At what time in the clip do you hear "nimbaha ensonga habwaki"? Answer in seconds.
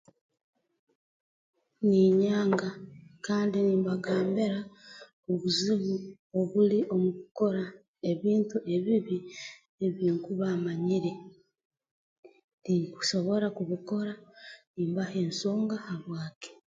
14.75-16.49